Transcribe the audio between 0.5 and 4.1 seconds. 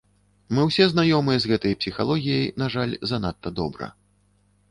Мы ўсе знаёмыя з гэтай псіхалогіяй, на жаль, занадта добра.